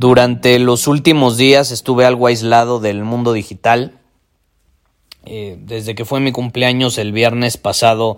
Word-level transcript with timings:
Durante 0.00 0.58
los 0.58 0.86
últimos 0.86 1.36
días 1.36 1.70
estuve 1.70 2.06
algo 2.06 2.26
aislado 2.26 2.80
del 2.80 3.04
mundo 3.04 3.34
digital. 3.34 3.98
Eh, 5.26 5.58
desde 5.60 5.94
que 5.94 6.06
fue 6.06 6.20
mi 6.20 6.32
cumpleaños 6.32 6.96
el 6.96 7.12
viernes 7.12 7.58
pasado, 7.58 8.16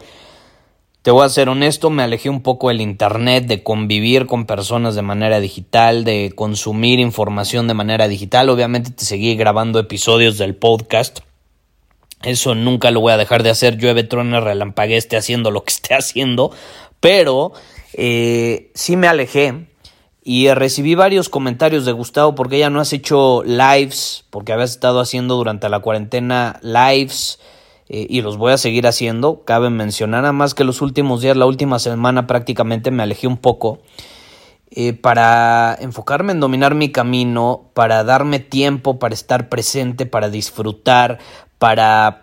te 1.03 1.11
voy 1.11 1.27
a 1.27 1.29
ser 1.29 1.49
honesto, 1.49 1.91
me 1.91 2.05
alejé 2.05 2.31
un 2.31 2.41
poco 2.41 2.69
del 2.69 2.81
Internet, 2.81 3.47
de 3.47 3.65
convivir 3.65 4.27
con 4.27 4.47
personas 4.47 4.95
de 4.95 5.03
manera 5.03 5.41
digital, 5.41 6.05
de 6.05 6.31
consumir 6.37 7.01
información 7.01 7.67
de 7.67 7.75
manera 7.75 8.07
digital. 8.07 8.49
Obviamente 8.49 8.93
te 8.93 9.05
seguí 9.05 9.35
grabando 9.35 9.81
episodios 9.81 10.39
del 10.39 10.55
podcast. 10.55 11.19
Eso 12.23 12.55
nunca 12.55 12.93
lo 12.93 13.01
voy 13.01 13.13
a 13.13 13.17
dejar 13.17 13.43
de 13.43 13.51
hacer. 13.51 13.77
Llueve, 13.77 14.05
truena, 14.05 14.39
relampague, 14.39 14.97
esté 14.97 15.17
haciendo 15.17 15.51
lo 15.51 15.65
que 15.65 15.73
esté 15.73 15.95
haciendo. 15.95 16.53
Pero 17.01 17.51
eh, 17.95 18.71
sí 18.73 18.95
me 18.95 19.09
alejé 19.09 19.72
y 20.25 20.53
recibí 20.53 20.95
varios 20.95 21.29
comentarios 21.29 21.85
de 21.85 21.93
Gustavo 21.93 22.35
porque 22.35 22.59
ya 22.59 22.71
no 22.71 22.81
has 22.81 22.93
hecho 22.93 23.43
lives, 23.45 24.25
porque 24.31 24.53
habías 24.53 24.71
estado 24.71 25.01
haciendo 25.01 25.35
durante 25.35 25.69
la 25.69 25.81
cuarentena 25.81 26.61
lives 26.63 27.41
eh, 27.89 28.07
y 28.09 28.23
los 28.23 28.37
voy 28.37 28.53
a 28.53 28.59
seguir 28.59 28.87
haciendo. 28.87 29.43
Cabe 29.45 29.69
mencionar 29.71 30.23
nada 30.23 30.33
más 30.33 30.55
que 30.55 30.63
los 30.65 30.81
últimos 30.81 31.23
días, 31.23 31.37
la 31.37 31.47
última 31.47 31.81
semana 31.81 32.29
prácticamente 32.29 32.93
me 32.93 33.03
alejé 33.03 33.27
un 33.27 33.37
poco 33.37 33.81
eh, 34.71 34.93
para 34.93 35.77
enfocarme 35.81 36.33
en 36.33 36.41
dominar 36.41 36.77
mi 36.77 36.91
camino, 36.91 37.71
para 37.75 38.05
darme 38.05 38.39
tiempo, 38.39 39.01
para 39.01 39.15
estar 39.15 39.49
presente, 39.49 40.07
para 40.07 40.31
disfrutar, 40.31 41.19
para 41.59 42.22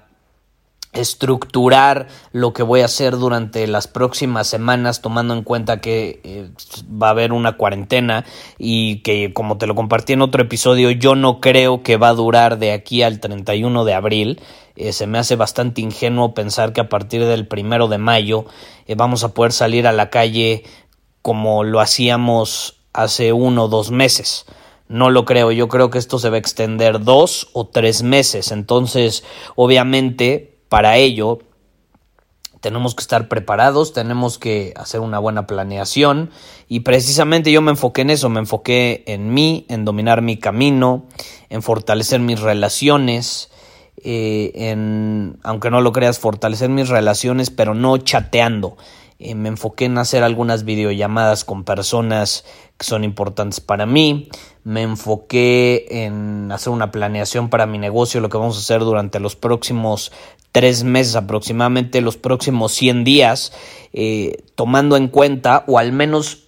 estructurar 0.91 2.07
lo 2.31 2.51
que 2.53 2.63
voy 2.63 2.81
a 2.81 2.85
hacer 2.85 3.17
durante 3.17 3.67
las 3.67 3.87
próximas 3.87 4.47
semanas 4.47 5.01
tomando 5.01 5.35
en 5.35 5.43
cuenta 5.43 5.81
que 5.81 6.19
eh, 6.23 6.49
va 6.91 7.07
a 7.07 7.11
haber 7.11 7.31
una 7.31 7.57
cuarentena 7.57 8.25
y 8.57 9.01
que 9.01 9.31
como 9.33 9.57
te 9.57 9.67
lo 9.67 9.75
compartí 9.75 10.13
en 10.13 10.23
otro 10.23 10.41
episodio 10.41 10.89
yo 10.89 11.15
no 11.15 11.41
creo 11.41 11.83
que 11.83 11.97
va 11.97 12.09
a 12.09 12.13
durar 12.13 12.57
de 12.57 12.71
aquí 12.71 13.03
al 13.03 13.19
31 13.19 13.85
de 13.85 13.93
abril. 13.93 14.41
Eh, 14.75 14.93
se 14.93 15.05
me 15.05 15.19
hace 15.19 15.35
bastante 15.35 15.81
ingenuo 15.81 16.33
pensar 16.33 16.73
que 16.73 16.81
a 16.81 16.89
partir 16.89 17.25
del 17.25 17.47
primero 17.47 17.87
de 17.87 17.97
mayo 17.99 18.45
eh, 18.87 18.95
vamos 18.95 19.23
a 19.23 19.33
poder 19.33 19.51
salir 19.51 19.85
a 19.85 19.91
la 19.91 20.09
calle 20.09 20.63
como 21.21 21.63
lo 21.63 21.81
hacíamos 21.81 22.77
hace 22.93 23.31
uno 23.31 23.65
o 23.65 23.67
dos 23.67 23.91
meses. 23.91 24.45
No 24.87 25.11
lo 25.11 25.23
creo, 25.23 25.51
yo 25.51 25.67
creo 25.67 25.91
que 25.91 25.99
esto 25.99 26.17
se 26.17 26.31
va 26.31 26.37
a 26.37 26.39
extender 26.39 27.01
dos 27.01 27.49
o 27.53 27.67
tres 27.67 28.01
meses. 28.01 28.51
Entonces, 28.51 29.23
obviamente, 29.55 30.48
para 30.69 30.97
ello, 30.97 31.39
tenemos 32.61 32.95
que 32.95 33.01
estar 33.01 33.27
preparados, 33.27 33.93
tenemos 33.93 34.37
que 34.37 34.73
hacer 34.75 34.99
una 34.99 35.19
buena 35.19 35.47
planeación 35.47 36.29
y 36.67 36.81
precisamente 36.81 37.51
yo 37.51 37.61
me 37.61 37.71
enfoqué 37.71 38.01
en 38.01 38.09
eso, 38.09 38.29
me 38.29 38.39
enfoqué 38.39 39.03
en 39.07 39.33
mí, 39.33 39.65
en 39.69 39.85
dominar 39.85 40.21
mi 40.21 40.37
camino, 40.37 41.05
en 41.49 41.61
fortalecer 41.61 42.19
mis 42.19 42.39
relaciones, 42.41 43.49
eh, 44.03 44.51
en, 44.55 45.39
aunque 45.43 45.71
no 45.71 45.81
lo 45.81 45.91
creas, 45.91 46.19
fortalecer 46.19 46.69
mis 46.69 46.89
relaciones, 46.89 47.49
pero 47.49 47.73
no 47.73 47.97
chateando. 47.97 48.77
Eh, 49.21 49.35
me 49.35 49.49
enfoqué 49.49 49.85
en 49.85 49.97
hacer 49.97 50.23
algunas 50.23 50.63
videollamadas 50.63 51.43
con 51.43 51.65
personas 51.65 52.45
que 52.77 52.85
son 52.85 53.03
importantes 53.03 53.59
para 53.59 53.85
mí. 53.85 54.29
Me 54.63 54.81
enfoqué 54.81 56.05
en 56.05 56.49
hacer 56.53 56.71
una 56.71 56.91
planeación 56.91 57.49
para 57.49 57.65
mi 57.65 57.77
negocio, 57.77 58.21
lo 58.21 58.29
que 58.29 58.37
vamos 58.37 58.55
a 58.55 58.59
hacer 58.61 58.79
durante 58.79 59.19
los 59.19 59.35
próximos 59.35 60.13
tres 60.53 60.85
meses 60.85 61.17
aproximadamente, 61.17 61.99
los 61.99 62.15
próximos 62.15 62.71
100 62.71 63.03
días, 63.03 63.51
eh, 63.91 64.37
tomando 64.55 64.95
en 64.95 65.09
cuenta 65.09 65.65
o 65.67 65.77
al 65.77 65.91
menos 65.91 66.45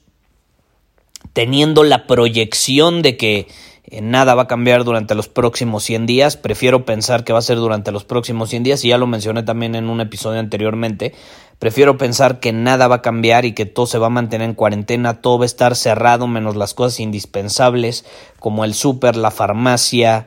teniendo 1.33 1.83
la 1.83 2.07
proyección 2.07 3.01
de 3.01 3.17
que 3.17 3.47
eh, 3.83 4.01
nada 4.01 4.35
va 4.35 4.43
a 4.43 4.47
cambiar 4.47 4.83
durante 4.83 5.15
los 5.15 5.27
próximos 5.27 5.83
100 5.83 6.05
días. 6.05 6.37
Prefiero 6.37 6.85
pensar 6.85 7.23
que 7.23 7.33
va 7.33 7.39
a 7.39 7.43
ser 7.43 7.57
durante 7.57 7.91
los 7.91 8.03
próximos 8.03 8.49
100 8.49 8.63
días 8.63 8.85
y 8.85 8.89
ya 8.89 8.97
lo 8.97 9.07
mencioné 9.07 9.43
también 9.43 9.75
en 9.75 9.89
un 9.89 10.01
episodio 10.01 10.39
anteriormente. 10.39 11.13
Prefiero 11.59 11.97
pensar 11.97 12.39
que 12.39 12.53
nada 12.53 12.87
va 12.87 12.95
a 12.95 13.01
cambiar 13.01 13.45
y 13.45 13.53
que 13.53 13.65
todo 13.65 13.85
se 13.85 13.97
va 13.97 14.07
a 14.07 14.11
mantener 14.11 14.49
en 14.49 14.55
cuarentena, 14.55 15.21
todo 15.21 15.39
va 15.39 15.45
a 15.45 15.47
estar 15.47 15.75
cerrado 15.75 16.27
menos 16.27 16.55
las 16.55 16.73
cosas 16.73 16.99
indispensables 16.99 18.05
como 18.39 18.65
el 18.65 18.73
súper, 18.73 19.15
la 19.15 19.31
farmacia 19.31 20.25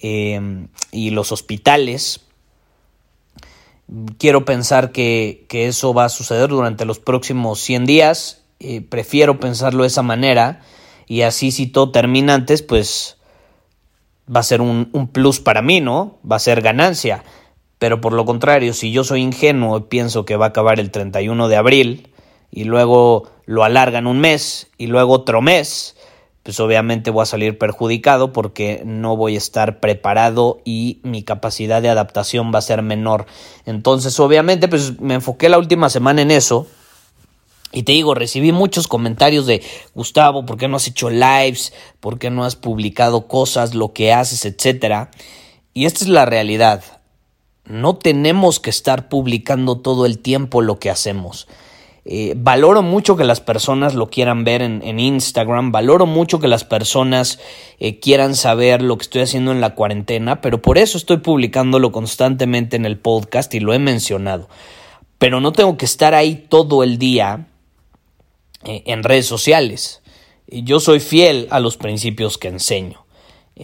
eh, 0.00 0.66
y 0.90 1.10
los 1.10 1.32
hospitales 1.32 2.22
Quiero 4.18 4.44
pensar 4.44 4.92
que, 4.92 5.46
eso 5.50 5.92
va 5.92 6.04
a 6.04 6.08
suceder 6.08 6.48
durante 6.48 6.84
los 6.84 7.00
próximos 7.00 7.58
100 7.60 7.86
días. 7.86 8.42
Eh, 8.60 8.82
prefiero 8.82 9.40
pensarlo 9.40 9.82
de 9.82 9.88
esa 9.88 10.02
manera. 10.02 10.60
Y 11.10 11.22
así 11.22 11.50
si 11.50 11.66
todo 11.66 11.90
termina 11.90 12.34
antes, 12.34 12.62
pues 12.62 13.16
va 14.32 14.38
a 14.38 14.44
ser 14.44 14.60
un, 14.60 14.90
un, 14.92 15.08
plus 15.08 15.40
para 15.40 15.60
mí, 15.60 15.80
¿no? 15.80 16.20
Va 16.30 16.36
a 16.36 16.38
ser 16.38 16.62
ganancia. 16.62 17.24
Pero 17.80 18.00
por 18.00 18.12
lo 18.12 18.24
contrario, 18.24 18.72
si 18.74 18.92
yo 18.92 19.02
soy 19.02 19.22
ingenuo 19.22 19.76
y 19.78 19.80
pienso 19.80 20.24
que 20.24 20.36
va 20.36 20.44
a 20.44 20.48
acabar 20.50 20.78
el 20.78 20.92
31 20.92 21.48
de 21.48 21.56
abril 21.56 22.10
y 22.52 22.62
luego 22.62 23.28
lo 23.44 23.64
alargan 23.64 24.06
un 24.06 24.20
mes 24.20 24.70
y 24.78 24.86
luego 24.86 25.14
otro 25.14 25.42
mes, 25.42 25.96
pues 26.44 26.60
obviamente 26.60 27.10
voy 27.10 27.24
a 27.24 27.26
salir 27.26 27.58
perjudicado 27.58 28.32
porque 28.32 28.82
no 28.86 29.16
voy 29.16 29.34
a 29.34 29.38
estar 29.38 29.80
preparado 29.80 30.60
y 30.64 31.00
mi 31.02 31.24
capacidad 31.24 31.82
de 31.82 31.88
adaptación 31.88 32.52
va 32.54 32.60
a 32.60 32.62
ser 32.62 32.82
menor. 32.82 33.26
Entonces, 33.66 34.20
obviamente, 34.20 34.68
pues 34.68 35.00
me 35.00 35.14
enfoqué 35.14 35.48
la 35.48 35.58
última 35.58 35.90
semana 35.90 36.22
en 36.22 36.30
eso. 36.30 36.68
Y 37.72 37.84
te 37.84 37.92
digo, 37.92 38.14
recibí 38.14 38.50
muchos 38.50 38.88
comentarios 38.88 39.46
de 39.46 39.62
Gustavo, 39.94 40.44
¿por 40.44 40.56
qué 40.56 40.66
no 40.66 40.76
has 40.76 40.88
hecho 40.88 41.08
lives? 41.08 41.72
¿Por 42.00 42.18
qué 42.18 42.30
no 42.30 42.44
has 42.44 42.56
publicado 42.56 43.28
cosas, 43.28 43.74
lo 43.74 43.92
que 43.92 44.12
haces, 44.12 44.44
etcétera? 44.44 45.10
Y 45.72 45.84
esta 45.84 46.02
es 46.02 46.08
la 46.08 46.26
realidad. 46.26 46.82
No 47.64 47.94
tenemos 47.94 48.58
que 48.58 48.70
estar 48.70 49.08
publicando 49.08 49.78
todo 49.78 50.04
el 50.04 50.18
tiempo 50.18 50.62
lo 50.62 50.80
que 50.80 50.90
hacemos. 50.90 51.46
Eh, 52.04 52.34
valoro 52.36 52.82
mucho 52.82 53.16
que 53.16 53.24
las 53.24 53.40
personas 53.40 53.94
lo 53.94 54.08
quieran 54.08 54.42
ver 54.42 54.62
en, 54.62 54.98
Instagram, 54.98 55.70
valoro 55.70 56.06
mucho 56.06 56.40
que 56.40 56.48
las 56.48 56.64
personas 56.64 57.38
eh, 57.78 58.00
quieran 58.00 58.34
saber 58.34 58.82
lo 58.82 58.96
que 58.96 59.02
estoy 59.02 59.22
haciendo 59.22 59.52
en 59.52 59.60
la 59.60 59.74
cuarentena, 59.74 60.40
pero 60.40 60.60
por 60.62 60.78
eso 60.78 60.98
estoy 60.98 61.18
publicándolo 61.18 61.92
constantemente 61.92 62.76
en 62.76 62.86
el 62.86 62.98
podcast 62.98 63.54
y 63.54 63.60
lo 63.60 63.74
he 63.74 63.78
mencionado. 63.78 64.48
Pero 65.18 65.40
no 65.40 65.52
tengo 65.52 65.76
que 65.76 65.84
estar 65.84 66.14
ahí 66.14 66.46
todo 66.48 66.82
el 66.82 66.98
día 66.98 67.46
en 68.64 69.02
redes 69.02 69.26
sociales. 69.26 70.02
Yo 70.46 70.80
soy 70.80 71.00
fiel 71.00 71.46
a 71.50 71.60
los 71.60 71.76
principios 71.76 72.38
que 72.38 72.48
enseño. 72.48 73.04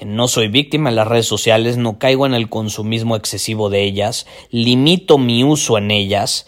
No 0.04 0.28
soy 0.28 0.48
víctima 0.48 0.90
de 0.90 0.96
las 0.96 1.08
redes 1.08 1.26
sociales, 1.26 1.76
no 1.78 1.98
caigo 1.98 2.26
en 2.26 2.34
el 2.34 2.48
consumismo 2.48 3.16
excesivo 3.16 3.70
de 3.70 3.82
ellas, 3.82 4.26
limito 4.50 5.16
mi 5.16 5.42
uso 5.42 5.78
en 5.78 5.90
ellas 5.90 6.46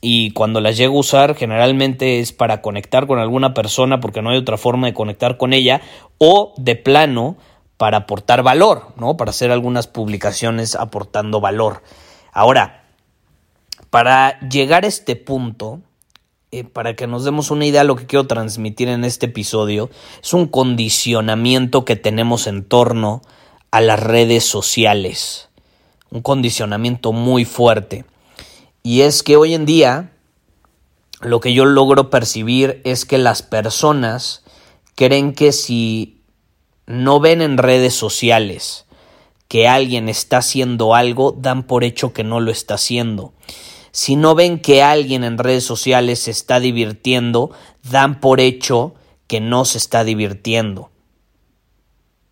y 0.00 0.30
cuando 0.32 0.60
las 0.60 0.76
llego 0.76 0.96
a 0.96 1.00
usar 1.00 1.34
generalmente 1.36 2.20
es 2.20 2.32
para 2.32 2.60
conectar 2.60 3.06
con 3.06 3.18
alguna 3.18 3.54
persona 3.54 4.00
porque 4.00 4.22
no 4.22 4.30
hay 4.30 4.38
otra 4.38 4.56
forma 4.56 4.88
de 4.88 4.94
conectar 4.94 5.36
con 5.36 5.52
ella 5.52 5.80
o 6.18 6.54
de 6.56 6.76
plano 6.76 7.36
para 7.76 7.98
aportar 7.98 8.42
valor, 8.42 8.92
¿no? 8.96 9.16
Para 9.16 9.30
hacer 9.30 9.52
algunas 9.52 9.86
publicaciones 9.86 10.74
aportando 10.74 11.40
valor. 11.40 11.82
Ahora, 12.32 12.84
para 13.90 14.40
llegar 14.40 14.84
a 14.84 14.88
este 14.88 15.14
punto, 15.14 15.80
eh, 16.50 16.64
para 16.64 16.96
que 16.96 17.06
nos 17.06 17.24
demos 17.24 17.50
una 17.50 17.66
idea 17.66 17.82
de 17.82 17.86
lo 17.86 17.96
que 17.96 18.06
quiero 18.06 18.26
transmitir 18.26 18.88
en 18.88 19.04
este 19.04 19.26
episodio, 19.26 19.90
es 20.22 20.32
un 20.32 20.46
condicionamiento 20.46 21.84
que 21.84 21.96
tenemos 21.96 22.46
en 22.46 22.64
torno 22.64 23.22
a 23.70 23.80
las 23.80 24.00
redes 24.00 24.44
sociales. 24.44 25.50
Un 26.10 26.22
condicionamiento 26.22 27.12
muy 27.12 27.44
fuerte. 27.44 28.06
Y 28.82 29.02
es 29.02 29.22
que 29.22 29.36
hoy 29.36 29.52
en 29.52 29.66
día 29.66 30.12
lo 31.20 31.40
que 31.40 31.52
yo 31.52 31.64
logro 31.64 32.10
percibir 32.10 32.80
es 32.84 33.04
que 33.04 33.18
las 33.18 33.42
personas 33.42 34.42
creen 34.94 35.34
que 35.34 35.52
si 35.52 36.22
no 36.86 37.20
ven 37.20 37.42
en 37.42 37.58
redes 37.58 37.92
sociales 37.92 38.86
que 39.48 39.68
alguien 39.68 40.08
está 40.08 40.38
haciendo 40.38 40.94
algo, 40.94 41.32
dan 41.32 41.62
por 41.62 41.84
hecho 41.84 42.12
que 42.12 42.24
no 42.24 42.40
lo 42.40 42.50
está 42.50 42.74
haciendo. 42.74 43.32
Si 43.98 44.14
no 44.14 44.36
ven 44.36 44.60
que 44.60 44.80
alguien 44.80 45.24
en 45.24 45.38
redes 45.38 45.64
sociales 45.64 46.20
se 46.20 46.30
está 46.30 46.60
divirtiendo, 46.60 47.50
dan 47.90 48.20
por 48.20 48.38
hecho 48.38 48.94
que 49.26 49.40
no 49.40 49.64
se 49.64 49.78
está 49.78 50.04
divirtiendo. 50.04 50.92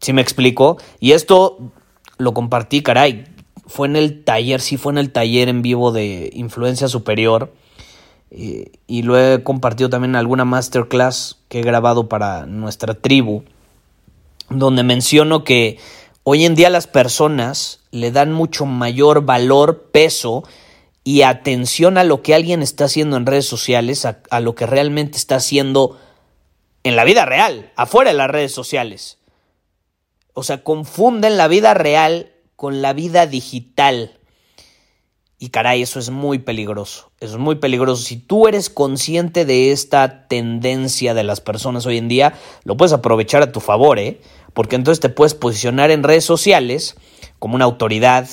¿Sí 0.01 0.13
me 0.13 0.23
explico? 0.23 0.77
Y 1.01 1.11
esto 1.11 1.73
lo 2.19 2.35
compartí, 2.35 2.85
caray. 2.85 3.25
Fue 3.67 3.89
en 3.89 3.97
el 3.97 4.23
taller, 4.23 4.61
sí 4.61 4.77
fue 4.77 4.93
en 4.93 4.99
el 4.99 5.11
taller 5.11 5.49
en 5.49 5.63
vivo 5.63 5.91
de 5.91 6.31
Influencia 6.35 6.87
Superior. 6.87 7.53
Eh, 8.31 8.71
y 8.87 9.03
lo 9.03 9.19
he 9.19 9.43
compartido 9.43 9.91
también 9.91 10.13
en 10.13 10.17
alguna 10.21 10.45
masterclass 10.45 11.39
que 11.49 11.59
he 11.59 11.63
grabado 11.65 12.09
para 12.09 12.47
nuestra 12.47 12.95
tribu. 12.95 13.43
Donde 14.51 14.85
menciono 14.85 15.43
que 15.43 15.79
Hoy 16.29 16.45
en 16.45 16.57
día 16.57 16.71
las 16.71 16.89
personas 16.89 17.79
le 17.93 18.11
dan 18.11 18.33
mucho 18.33 18.67
mayor 18.67 19.25
valor, 19.25 19.91
peso 19.93 20.43
y 21.07 21.23
atención 21.23 21.99
a 21.99 22.03
lo 22.03 22.21
que 22.21 22.35
alguien 22.35 22.63
está 22.63 22.87
haciendo 22.87 23.17
en 23.17 23.27
redes 23.27 23.47
sociales, 23.47 24.05
a, 24.05 24.41
lo 24.41 24.57
que 24.57 24.67
realmente 24.67 25.17
está 25.17 25.37
haciendo 25.37 25.97
en 26.83 26.97
la 26.97 27.05
vida 27.05 27.25
real, 27.25 27.71
afuera 27.77 28.11
de 28.11 28.17
las 28.17 28.29
redes 28.29 28.51
sociales. 28.51 29.19
O 30.33 30.43
sea, 30.43 30.65
confunden 30.65 31.37
la 31.37 31.47
vida 31.47 31.75
real 31.75 32.33
con 32.57 32.83
la 32.83 32.93
vida 32.93 33.29
digital. 33.29 34.19
Y 35.39 35.51
caray, 35.51 35.81
eso 35.81 36.01
es 36.01 36.11
muy 36.11 36.41
peligroso. 36.41 37.13
es 37.21 37.37
muy 37.37 37.55
peligroso. 37.55 38.03
Si 38.03 38.17
tú 38.17 38.49
eres 38.49 38.69
consciente 38.69 39.45
de 39.45 39.71
esta 39.71 40.27
tendencia 40.27 41.15
de 41.15 41.23
las 41.23 41.41
personas 41.41 41.87
hoy 41.87 41.99
en 41.99 42.09
día, 42.09 42.35
lo 42.65 42.77
puedes 42.77 42.93
aprovechar 42.93 43.45
a 43.45 43.53
tu 43.53 43.61
favor, 43.61 44.01
¿eh? 44.01 44.21
porque 44.55 44.75
entonces 44.75 44.99
te 44.99 45.09
puedes 45.09 45.35
posicionar 45.35 45.93
en 45.93 46.03
redes 46.03 46.25
sociales 46.25 46.97
como 47.39 47.55
una 47.55 47.65
autoridad, 47.65 48.29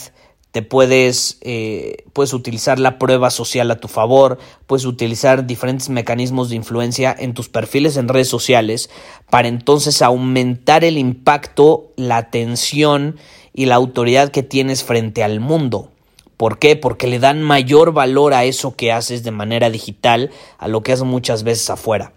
te 0.53 0.61
puedes, 0.61 1.39
eh, 1.41 2.05
puedes 2.13 2.31
utilizar 2.31 2.77
la 2.77 2.99
prueba 2.99 3.31
social 3.31 3.71
a 3.71 3.79
tu 3.79 3.87
favor, 3.87 4.37
puedes 4.67 4.85
utilizar 4.85 5.47
diferentes 5.47 5.89
mecanismos 5.89 6.49
de 6.49 6.55
influencia 6.55 7.15
en 7.17 7.33
tus 7.33 7.49
perfiles 7.49 7.97
en 7.97 8.07
redes 8.07 8.27
sociales 8.27 8.91
para 9.31 9.47
entonces 9.47 10.03
aumentar 10.03 10.83
el 10.83 10.99
impacto, 10.99 11.91
la 11.95 12.17
atención 12.17 13.15
y 13.51 13.65
la 13.65 13.73
autoridad 13.73 14.29
que 14.29 14.43
tienes 14.43 14.83
frente 14.83 15.23
al 15.23 15.39
mundo. 15.39 15.89
¿Por 16.37 16.59
qué? 16.59 16.75
Porque 16.75 17.07
le 17.07 17.17
dan 17.17 17.41
mayor 17.41 17.91
valor 17.91 18.35
a 18.35 18.43
eso 18.43 18.75
que 18.75 18.91
haces 18.91 19.23
de 19.23 19.31
manera 19.31 19.71
digital 19.71 20.29
a 20.59 20.67
lo 20.67 20.83
que 20.83 20.91
haces 20.91 21.03
muchas 21.03 21.41
veces 21.41 21.67
afuera. 21.71 22.13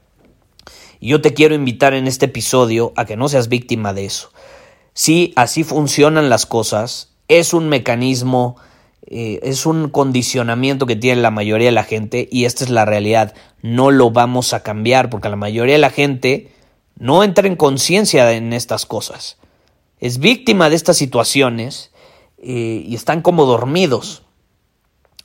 Y 1.01 1.09
yo 1.09 1.23
te 1.23 1.33
quiero 1.33 1.55
invitar 1.55 1.95
en 1.95 2.07
este 2.07 2.27
episodio 2.27 2.93
a 2.97 3.07
que 3.07 3.17
no 3.17 3.31
seas 3.31 3.49
víctima 3.49 3.95
de 3.95 4.05
eso. 4.05 4.31
Si 4.93 5.33
así 5.37 5.65
funcionan 5.65 6.29
las 6.29 6.45
cosas, 6.45 7.16
es 7.29 7.55
un 7.55 7.69
mecanismo, 7.69 8.57
eh, 9.07 9.41
es 9.43 9.67
un 9.67 9.89
condicionamiento 9.89 10.87
que 10.87 10.97
tiene 10.97 11.23
la 11.23 11.31
mayoría 11.31 11.69
de 11.69 11.73
la 11.73 11.85
gente 11.85 12.29
y 12.31 12.45
esta 12.45 12.65
es 12.65 12.71
la 12.71 12.85
realidad. 12.85 13.35
No 13.63 13.91
lo 13.91 14.11
vamos 14.11 14.53
a 14.53 14.63
cambiar 14.63 15.11
porque 15.11 15.29
la 15.29 15.37
mayoría 15.37 15.75
de 15.75 15.81
la 15.81 15.91
gente 15.91 16.53
no 16.99 17.23
entra 17.23 17.47
en 17.47 17.57
conciencia 17.57 18.33
en 18.33 18.53
estas 18.53 18.87
cosas. 18.87 19.39
Es 19.99 20.19
víctima 20.19 20.69
de 20.71 20.77
estas 20.77 20.97
situaciones 20.97 21.91
eh, 22.39 22.85
y 22.87 22.95
están 22.95 23.23
como 23.23 23.47
dormidos. 23.47 24.23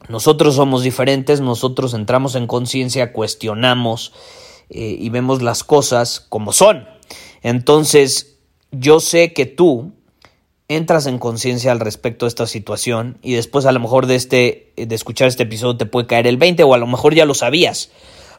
Nosotros 0.09 0.55
somos 0.55 0.83
diferentes, 0.83 1.41
nosotros 1.41 1.93
entramos 1.93 2.35
en 2.35 2.47
conciencia, 2.47 3.13
cuestionamos 3.13 4.13
eh, 4.69 4.97
y 4.99 5.09
vemos 5.09 5.41
las 5.41 5.63
cosas 5.63 6.19
como 6.19 6.53
son. 6.53 6.87
Entonces, 7.43 8.39
yo 8.71 8.99
sé 8.99 9.33
que 9.33 9.45
tú 9.45 9.93
entras 10.75 11.05
en 11.05 11.19
conciencia 11.19 11.71
al 11.71 11.79
respecto 11.79 12.25
de 12.25 12.29
esta 12.29 12.47
situación 12.47 13.17
y 13.21 13.33
después 13.33 13.65
a 13.65 13.71
lo 13.71 13.79
mejor 13.79 14.05
de 14.05 14.15
este 14.15 14.73
de 14.77 14.95
escuchar 14.95 15.27
este 15.27 15.43
episodio 15.43 15.77
te 15.77 15.85
puede 15.85 16.07
caer 16.07 16.27
el 16.27 16.37
20 16.37 16.63
o 16.63 16.73
a 16.73 16.77
lo 16.77 16.87
mejor 16.87 17.13
ya 17.13 17.25
lo 17.25 17.33
sabías. 17.33 17.91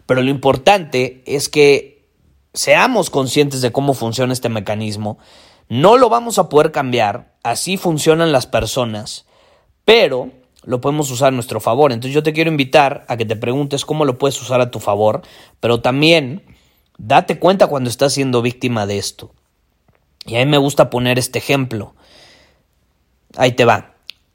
Pero 0.06 0.22
lo 0.22 0.30
importante 0.30 1.22
es 1.26 1.48
que 1.48 2.08
seamos 2.54 3.10
conscientes 3.10 3.60
de 3.60 3.72
cómo 3.72 3.94
funciona 3.94 4.32
este 4.32 4.48
mecanismo. 4.48 5.18
No 5.68 5.96
lo 5.98 6.08
vamos 6.08 6.38
a 6.38 6.48
poder 6.48 6.72
cambiar, 6.72 7.34
así 7.42 7.76
funcionan 7.76 8.32
las 8.32 8.46
personas, 8.46 9.26
pero 9.84 10.30
lo 10.64 10.80
podemos 10.80 11.10
usar 11.10 11.28
a 11.28 11.32
nuestro 11.32 11.60
favor. 11.60 11.92
Entonces 11.92 12.14
yo 12.14 12.22
te 12.22 12.32
quiero 12.32 12.50
invitar 12.50 13.04
a 13.08 13.16
que 13.16 13.24
te 13.24 13.36
preguntes 13.36 13.84
cómo 13.84 14.04
lo 14.04 14.18
puedes 14.18 14.40
usar 14.40 14.60
a 14.60 14.70
tu 14.70 14.80
favor, 14.80 15.22
pero 15.60 15.80
también 15.80 16.42
date 16.98 17.38
cuenta 17.38 17.66
cuando 17.66 17.90
estás 17.90 18.12
siendo 18.12 18.42
víctima 18.42 18.86
de 18.86 18.98
esto. 18.98 19.32
Y 20.24 20.36
a 20.36 20.38
mí 20.38 20.46
me 20.46 20.58
gusta 20.58 20.88
poner 20.88 21.18
este 21.18 21.38
ejemplo. 21.38 21.94
Ahí 23.36 23.52
te 23.52 23.64
va. 23.64 23.94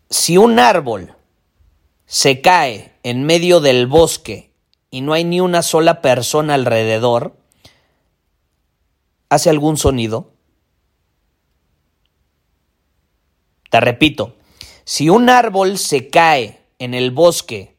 Si 0.09 0.37
un 0.37 0.59
árbol 0.59 1.15
se 2.05 2.41
cae 2.41 2.95
en 3.03 3.23
medio 3.23 3.59
del 3.59 3.87
bosque 3.87 4.53
y 4.89 5.01
no 5.01 5.13
hay 5.13 5.23
ni 5.23 5.41
una 5.41 5.61
sola 5.61 6.01
persona 6.01 6.53
alrededor, 6.53 7.37
¿hace 9.29 9.49
algún 9.49 9.77
sonido? 9.77 10.31
Te 13.69 13.79
repito, 13.81 14.35
si 14.85 15.09
un 15.09 15.29
árbol 15.29 15.77
se 15.77 16.09
cae 16.09 16.61
en 16.79 16.93
el 16.93 17.11
bosque 17.11 17.75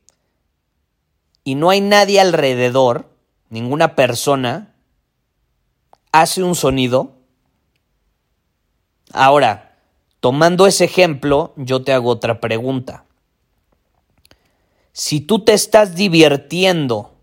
y 1.44 1.54
no 1.54 1.70
hay 1.70 1.80
nadie 1.80 2.20
alrededor, 2.20 3.08
ninguna 3.48 3.94
persona, 3.94 4.74
hace 6.12 6.42
un 6.42 6.54
sonido. 6.54 7.16
Ahora, 9.12 9.67
tomando 10.20 10.66
ese 10.66 10.84
ejemplo, 10.84 11.52
yo 11.56 11.82
te 11.82 11.92
hago 11.92 12.10
otra 12.10 12.40
pregunta. 12.40 13.04
Si 14.92 15.20
tú 15.20 15.44
te 15.44 15.52
estás 15.52 15.94
divirtiendo 15.94 17.14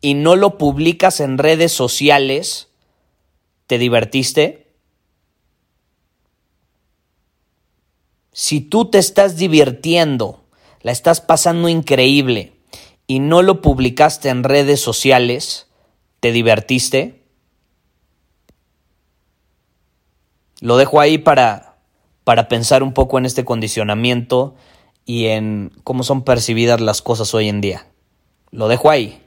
y 0.00 0.14
no 0.14 0.36
lo 0.36 0.58
publicas 0.58 1.20
en 1.20 1.38
redes 1.38 1.72
sociales, 1.72 2.68
¿te 3.66 3.78
divertiste? 3.78 4.66
Si 8.32 8.60
tú 8.60 8.90
te 8.90 8.98
estás 8.98 9.36
divirtiendo, 9.36 10.44
la 10.82 10.92
estás 10.92 11.22
pasando 11.22 11.70
increíble 11.70 12.52
y 13.06 13.20
no 13.20 13.40
lo 13.40 13.62
publicaste 13.62 14.28
en 14.28 14.44
redes 14.44 14.80
sociales, 14.80 15.68
¿te 16.20 16.32
divertiste? 16.32 17.24
Lo 20.60 20.76
dejo 20.76 21.00
ahí 21.00 21.16
para, 21.16 21.75
para 22.26 22.48
pensar 22.48 22.82
un 22.82 22.92
poco 22.92 23.18
en 23.18 23.24
este 23.24 23.44
condicionamiento 23.44 24.56
y 25.04 25.26
en 25.26 25.70
cómo 25.84 26.02
son 26.02 26.24
percibidas 26.24 26.80
las 26.80 27.00
cosas 27.00 27.32
hoy 27.34 27.48
en 27.48 27.60
día. 27.60 27.86
Lo 28.50 28.66
dejo 28.66 28.90
ahí. 28.90 29.22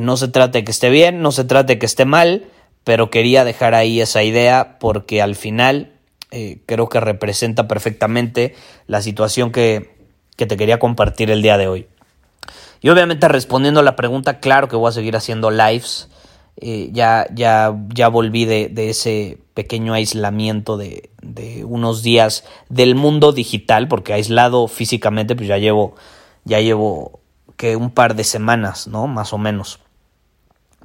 No 0.00 0.16
se 0.16 0.28
trata 0.28 0.52
de 0.52 0.64
que 0.64 0.70
esté 0.70 0.88
bien, 0.88 1.20
no 1.20 1.32
se 1.32 1.44
trata 1.44 1.66
de 1.66 1.78
que 1.78 1.84
esté 1.84 2.06
mal, 2.06 2.46
pero 2.82 3.10
quería 3.10 3.44
dejar 3.44 3.74
ahí 3.74 4.00
esa 4.00 4.22
idea 4.22 4.78
porque 4.80 5.20
al 5.20 5.36
final 5.36 5.92
eh, 6.30 6.62
creo 6.64 6.88
que 6.88 6.98
representa 6.98 7.68
perfectamente 7.68 8.54
la 8.86 9.02
situación 9.02 9.52
que, 9.52 9.94
te 10.38 10.56
quería 10.56 10.78
compartir 10.78 11.30
el 11.30 11.42
día 11.42 11.58
de 11.58 11.68
hoy. 11.68 11.88
Y 12.80 12.88
obviamente 12.88 13.28
respondiendo 13.28 13.80
a 13.80 13.82
la 13.82 13.96
pregunta, 13.96 14.40
claro 14.40 14.66
que 14.66 14.76
voy 14.76 14.88
a 14.88 14.92
seguir 14.92 15.14
haciendo 15.14 15.50
lives. 15.50 16.08
Eh, 16.56 16.90
ya, 16.92 17.26
ya, 17.34 17.74
ya 17.88 18.08
volví 18.08 18.44
de, 18.44 18.70
ese 18.90 19.38
pequeño 19.54 19.94
aislamiento 19.94 20.76
de, 20.76 21.10
de, 21.22 21.64
unos 21.64 22.02
días 22.02 22.44
del 22.68 22.94
mundo 22.94 23.32
digital, 23.32 23.88
porque 23.88 24.12
aislado 24.12 24.68
físicamente, 24.68 25.34
pues 25.34 25.48
ya 25.48 25.58
llevo, 25.58 25.94
ya 26.44 26.60
llevo 26.60 27.20
que 27.56 27.76
un 27.76 27.90
par 27.90 28.14
de 28.14 28.24
semanas, 28.24 28.86
¿no? 28.86 29.06
Más 29.06 29.32
o 29.32 29.38
menos. 29.38 29.80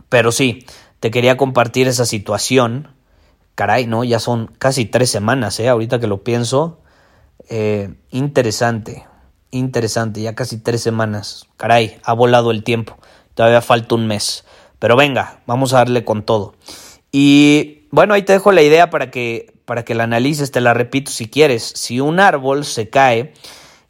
Pero 0.10 0.32
sí, 0.32 0.66
te 1.00 1.12
quería 1.12 1.38
compartir 1.38 1.88
esa 1.88 2.06
situación 2.06 2.90
Caray, 3.58 3.88
¿no? 3.88 4.04
Ya 4.04 4.20
son 4.20 4.52
casi 4.60 4.86
tres 4.86 5.10
semanas, 5.10 5.60
¿eh? 5.60 5.68
Ahorita 5.68 6.00
que 6.00 6.06
lo 6.06 6.24
pienso. 6.24 6.78
Eh, 7.50 7.92
interesante, 8.12 9.08
interesante, 9.50 10.22
ya 10.22 10.36
casi 10.36 10.60
tres 10.60 10.84
semanas. 10.84 11.48
Caray, 11.58 11.98
ha 12.04 12.14
volado 12.14 12.52
el 12.52 12.64
tiempo. 12.64 13.00
Todavía 13.34 13.64
falta 13.64 13.96
un 13.96 14.06
mes. 14.06 14.46
Pero 14.80 14.96
venga, 14.96 15.42
vamos 15.46 15.74
a 15.74 15.78
darle 15.78 16.06
con 16.06 16.24
todo. 16.24 16.56
Y 17.12 17.88
bueno, 17.92 18.14
ahí 18.14 18.24
te 18.24 18.34
dejo 18.34 18.52
la 18.52 18.62
idea 18.62 18.90
para 18.90 19.12
que, 19.12 19.54
para 19.66 19.84
que 19.84 19.96
la 19.96 20.04
analices, 20.04 20.52
te 20.52 20.62
la 20.62 20.74
repito 20.74 21.12
si 21.12 21.30
quieres. 21.30 21.64
Si 21.64 22.00
un 22.00 22.20
árbol 22.20 22.66
se 22.66 22.90
cae 22.90 23.34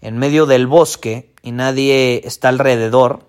en 0.01 0.17
medio 0.17 0.45
del 0.45 0.67
bosque 0.67 1.33
y 1.41 1.51
nadie 1.51 2.21
está 2.23 2.49
alrededor, 2.49 3.25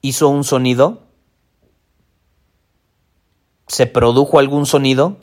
hizo 0.00 0.28
un 0.28 0.44
sonido, 0.44 1.02
se 3.68 3.86
produjo 3.86 4.38
algún 4.38 4.66
sonido, 4.66 5.18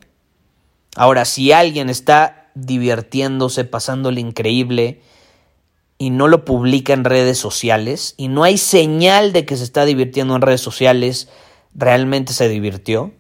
Ahora, 0.95 1.25
si 1.25 1.51
alguien 1.51 1.89
está 1.89 2.51
divirtiéndose, 2.55 3.63
pasándole 3.63 4.21
increíble 4.21 5.01
y 5.99 6.09
no 6.09 6.29
lo 6.29 6.45
publica 6.45 6.93
en 6.93 7.03
redes 7.03 7.37
sociales 7.37 8.15
y 8.17 8.29
no 8.29 8.43
hay 8.43 8.57
señal 8.57 9.33
de 9.33 9.45
que 9.45 9.57
se 9.57 9.65
está 9.65 9.85
divirtiendo 9.85 10.33
en 10.35 10.41
redes 10.41 10.61
sociales, 10.61 11.27
¿realmente 11.75 12.33
se 12.33 12.47
divirtió? 12.47 13.13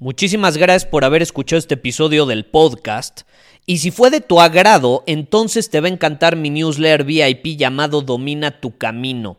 Muchísimas 0.00 0.56
gracias 0.56 0.88
por 0.90 1.04
haber 1.04 1.22
escuchado 1.22 1.58
este 1.58 1.74
episodio 1.74 2.26
del 2.26 2.44
podcast. 2.44 3.22
Y 3.64 3.78
si 3.78 3.90
fue 3.90 4.10
de 4.10 4.20
tu 4.20 4.40
agrado, 4.40 5.04
entonces 5.06 5.70
te 5.70 5.80
va 5.80 5.88
a 5.88 5.90
encantar 5.90 6.36
mi 6.36 6.50
newsletter 6.50 7.04
VIP 7.04 7.56
llamado 7.56 8.02
Domina 8.02 8.60
tu 8.60 8.76
Camino. 8.78 9.38